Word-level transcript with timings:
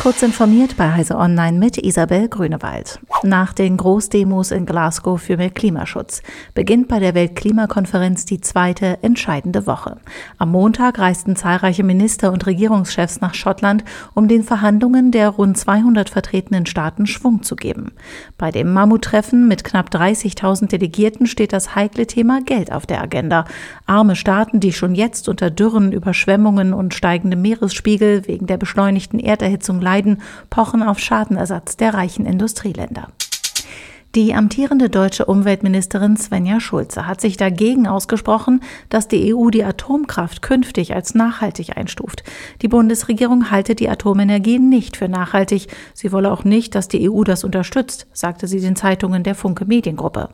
Kurz 0.00 0.22
informiert 0.22 0.78
bei 0.78 0.90
Heise 0.90 1.18
Online 1.18 1.58
mit 1.58 1.76
Isabel 1.76 2.26
Grünewald. 2.30 3.00
Nach 3.22 3.52
den 3.52 3.76
Großdemos 3.76 4.50
in 4.50 4.64
Glasgow 4.64 5.20
für 5.20 5.36
mehr 5.36 5.50
Klimaschutz 5.50 6.22
beginnt 6.54 6.88
bei 6.88 7.00
der 7.00 7.14
Weltklimakonferenz 7.14 8.24
die 8.24 8.40
zweite 8.40 8.96
entscheidende 9.02 9.66
Woche. 9.66 9.98
Am 10.38 10.52
Montag 10.52 10.98
reisten 10.98 11.36
zahlreiche 11.36 11.84
Minister 11.84 12.32
und 12.32 12.46
Regierungschefs 12.46 13.20
nach 13.20 13.34
Schottland, 13.34 13.84
um 14.14 14.26
den 14.26 14.42
Verhandlungen 14.42 15.10
der 15.10 15.28
rund 15.28 15.58
200 15.58 16.08
vertretenen 16.08 16.64
Staaten 16.64 17.06
Schwung 17.06 17.42
zu 17.42 17.54
geben. 17.54 17.92
Bei 18.38 18.50
dem 18.50 18.72
Mammuttreffen 18.72 19.48
mit 19.48 19.64
knapp 19.64 19.90
30.000 19.90 20.68
Delegierten 20.68 21.26
steht 21.26 21.52
das 21.52 21.74
heikle 21.74 22.06
Thema 22.06 22.40
Geld 22.40 22.72
auf 22.72 22.86
der 22.86 23.02
Agenda. 23.02 23.44
Arme 23.84 24.16
Staaten, 24.16 24.60
die 24.60 24.72
schon 24.72 24.94
jetzt 24.94 25.28
unter 25.28 25.50
Dürren, 25.50 25.92
Überschwemmungen 25.92 26.72
und 26.72 26.94
steigendem 26.94 27.42
Meeresspiegel 27.42 28.26
wegen 28.26 28.46
der 28.46 28.56
beschleunigten 28.56 29.20
Erderhitzung 29.20 29.82
leiden, 29.90 30.22
pochen 30.50 30.82
auf 30.82 30.98
Schadenersatz 31.00 31.76
der 31.76 31.94
reichen 31.94 32.24
Industrieländer. 32.26 33.08
Die 34.16 34.34
amtierende 34.34 34.90
deutsche 34.90 35.26
Umweltministerin 35.26 36.16
Svenja 36.16 36.58
Schulze 36.58 37.06
hat 37.06 37.20
sich 37.20 37.36
dagegen 37.36 37.86
ausgesprochen, 37.86 38.60
dass 38.88 39.06
die 39.06 39.32
EU 39.32 39.50
die 39.50 39.62
Atomkraft 39.62 40.42
künftig 40.42 40.96
als 40.96 41.14
nachhaltig 41.14 41.76
einstuft. 41.76 42.24
Die 42.60 42.66
Bundesregierung 42.66 43.52
halte 43.52 43.76
die 43.76 43.88
Atomenergie 43.88 44.58
nicht 44.58 44.96
für 44.96 45.08
nachhaltig. 45.08 45.68
Sie 45.94 46.10
wolle 46.10 46.32
auch 46.32 46.42
nicht, 46.42 46.74
dass 46.74 46.88
die 46.88 47.08
EU 47.08 47.22
das 47.22 47.44
unterstützt, 47.44 48.08
sagte 48.12 48.48
sie 48.48 48.58
den 48.58 48.74
Zeitungen 48.74 49.22
der 49.22 49.36
Funke 49.36 49.64
Mediengruppe. 49.64 50.30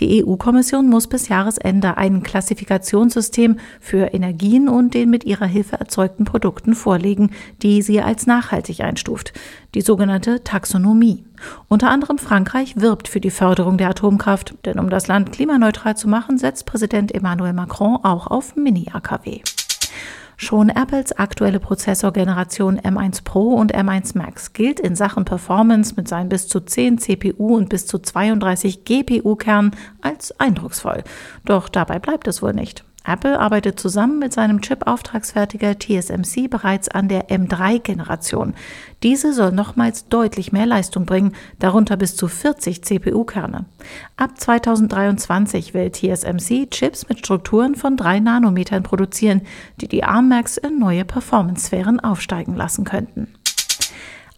Die 0.00 0.24
EU-Kommission 0.24 0.88
muss 0.88 1.06
bis 1.06 1.28
Jahresende 1.28 1.98
ein 1.98 2.24
Klassifikationssystem 2.24 3.60
für 3.78 4.12
Energien 4.12 4.68
und 4.68 4.92
den 4.92 5.08
mit 5.08 5.22
ihrer 5.22 5.46
Hilfe 5.46 5.78
erzeugten 5.78 6.24
Produkten 6.24 6.74
vorlegen, 6.74 7.30
die 7.62 7.82
sie 7.82 8.00
als 8.00 8.26
nachhaltig 8.26 8.80
einstuft. 8.80 9.32
Die 9.76 9.82
sogenannte 9.82 10.42
Taxonomie. 10.42 11.22
Unter 11.68 11.90
anderem 11.90 12.18
Frankreich 12.18 12.80
wirbt 12.80 13.08
für 13.08 13.20
die 13.20 13.30
Förderung 13.30 13.78
der 13.78 13.90
Atomkraft, 13.90 14.54
denn 14.64 14.78
um 14.78 14.90
das 14.90 15.08
Land 15.08 15.32
klimaneutral 15.32 15.96
zu 15.96 16.08
machen, 16.08 16.38
setzt 16.38 16.66
Präsident 16.66 17.14
Emmanuel 17.14 17.52
Macron 17.52 17.98
auch 18.02 18.26
auf 18.26 18.56
Mini-AKW. 18.56 19.40
Schon 20.42 20.70
Apples 20.70 21.12
aktuelle 21.12 21.60
Prozessorgeneration 21.60 22.80
M1 22.80 23.24
Pro 23.24 23.54
und 23.56 23.76
M1 23.76 24.16
Max 24.16 24.54
gilt 24.54 24.80
in 24.80 24.96
Sachen 24.96 25.26
Performance 25.26 25.94
mit 25.96 26.08
seinen 26.08 26.30
bis 26.30 26.48
zu 26.48 26.60
10 26.60 26.96
CPU 26.96 27.56
und 27.56 27.68
bis 27.68 27.86
zu 27.86 27.98
32 27.98 28.86
GPU-Kernen 28.86 29.72
als 30.00 30.40
eindrucksvoll. 30.40 31.04
Doch 31.44 31.68
dabei 31.68 31.98
bleibt 31.98 32.26
es 32.26 32.40
wohl 32.40 32.54
nicht. 32.54 32.84
Apple 33.04 33.40
arbeitet 33.40 33.80
zusammen 33.80 34.18
mit 34.18 34.32
seinem 34.32 34.60
Chip-Auftragsfertiger 34.60 35.78
TSMC 35.78 36.48
bereits 36.48 36.88
an 36.88 37.08
der 37.08 37.28
M3-Generation. 37.28 38.54
Diese 39.02 39.32
soll 39.32 39.52
nochmals 39.52 40.08
deutlich 40.08 40.52
mehr 40.52 40.66
Leistung 40.66 41.06
bringen, 41.06 41.32
darunter 41.58 41.96
bis 41.96 42.14
zu 42.14 42.28
40 42.28 42.84
CPU-Kerne. 42.84 43.64
Ab 44.16 44.38
2023 44.38 45.72
will 45.72 45.90
TSMC 45.90 46.70
Chips 46.70 47.08
mit 47.08 47.18
Strukturen 47.20 47.74
von 47.74 47.96
3 47.96 48.20
Nanometern 48.20 48.82
produzieren, 48.82 49.42
die 49.80 49.88
die 49.88 50.04
ARM-Max 50.04 50.58
in 50.58 50.78
neue 50.78 51.04
Performance-Sphären 51.04 52.00
aufsteigen 52.00 52.54
lassen 52.54 52.84
könnten. 52.84 53.28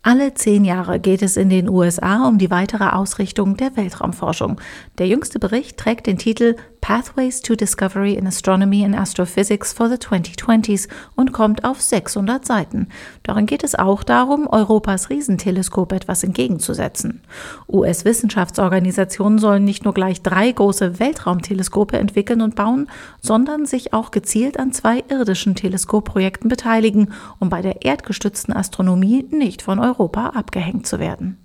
Alle 0.04 0.34
zehn 0.34 0.64
Jahre 0.64 0.98
geht 0.98 1.22
es 1.22 1.36
in 1.36 1.48
den 1.48 1.68
USA 1.68 2.26
um 2.26 2.36
die 2.36 2.50
weitere 2.50 2.88
Ausrichtung 2.88 3.56
der 3.56 3.76
Weltraumforschung. 3.76 4.60
Der 4.98 5.06
jüngste 5.06 5.38
Bericht 5.38 5.76
trägt 5.76 6.08
den 6.08 6.18
Titel 6.18 6.56
Pathways 6.82 7.40
to 7.40 7.54
Discovery 7.54 8.14
in 8.14 8.26
Astronomy 8.26 8.84
and 8.84 8.96
Astrophysics 8.96 9.72
for 9.72 9.88
the 9.88 9.94
2020s 9.94 10.88
und 11.14 11.32
kommt 11.32 11.64
auf 11.64 11.80
600 11.80 12.44
Seiten. 12.44 12.88
Darin 13.22 13.46
geht 13.46 13.62
es 13.62 13.76
auch 13.76 14.02
darum, 14.02 14.48
Europas 14.48 15.08
Riesenteleskop 15.08 15.92
etwas 15.92 16.24
entgegenzusetzen. 16.24 17.22
US-Wissenschaftsorganisationen 17.68 19.38
sollen 19.38 19.64
nicht 19.64 19.84
nur 19.84 19.94
gleich 19.94 20.22
drei 20.22 20.50
große 20.50 20.98
Weltraumteleskope 20.98 21.96
entwickeln 21.96 22.42
und 22.42 22.56
bauen, 22.56 22.90
sondern 23.20 23.64
sich 23.64 23.94
auch 23.94 24.10
gezielt 24.10 24.58
an 24.58 24.72
zwei 24.72 25.04
irdischen 25.08 25.54
Teleskopprojekten 25.54 26.48
beteiligen, 26.48 27.12
um 27.38 27.48
bei 27.48 27.62
der 27.62 27.84
erdgestützten 27.84 28.52
Astronomie 28.52 29.24
nicht 29.30 29.62
von 29.62 29.78
Europa 29.78 30.30
abgehängt 30.30 30.88
zu 30.88 30.98
werden. 30.98 31.41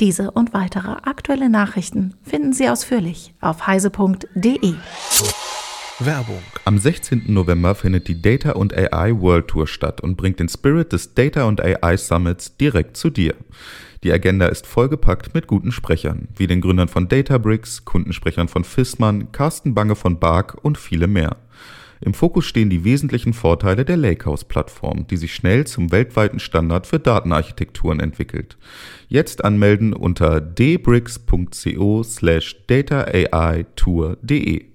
Diese 0.00 0.32
und 0.32 0.52
weitere 0.52 0.96
aktuelle 1.04 1.48
Nachrichten 1.48 2.14
finden 2.24 2.52
Sie 2.52 2.68
ausführlich 2.68 3.32
auf 3.40 3.68
heise.de. 3.68 4.74
Werbung. 6.00 6.42
Am 6.64 6.78
16. 6.78 7.32
November 7.32 7.76
findet 7.76 8.08
die 8.08 8.20
Data 8.20 8.52
und 8.52 8.76
AI 8.76 9.12
World 9.20 9.46
Tour 9.46 9.68
statt 9.68 10.00
und 10.00 10.16
bringt 10.16 10.40
den 10.40 10.48
Spirit 10.48 10.92
des 10.92 11.14
Data 11.14 11.44
und 11.44 11.60
AI 11.60 11.96
Summits 11.96 12.56
direkt 12.56 12.96
zu 12.96 13.08
dir. 13.08 13.36
Die 14.02 14.12
Agenda 14.12 14.46
ist 14.46 14.66
vollgepackt 14.66 15.32
mit 15.32 15.46
guten 15.46 15.70
Sprechern, 15.70 16.26
wie 16.34 16.48
den 16.48 16.60
Gründern 16.60 16.88
von 16.88 17.08
Databricks, 17.08 17.84
Kundensprechern 17.84 18.48
von 18.48 18.64
Fissmann, 18.64 19.30
Carsten 19.30 19.74
Bange 19.74 19.94
von 19.94 20.18
Bark 20.18 20.58
und 20.62 20.76
viele 20.76 21.06
mehr. 21.06 21.36
Im 22.00 22.14
Fokus 22.14 22.46
stehen 22.46 22.70
die 22.70 22.84
wesentlichen 22.84 23.32
Vorteile 23.32 23.84
der 23.84 23.96
Lakehouse-Plattform, 23.96 25.06
die 25.06 25.16
sich 25.16 25.34
schnell 25.34 25.66
zum 25.66 25.92
weltweiten 25.92 26.38
Standard 26.38 26.86
für 26.86 26.98
Datenarchitekturen 26.98 28.00
entwickelt. 28.00 28.56
Jetzt 29.08 29.44
anmelden 29.44 29.92
unter 29.92 30.40
dbricks.co 30.40 32.02
slash 32.02 32.56
dataai-tour.de. 32.66 34.73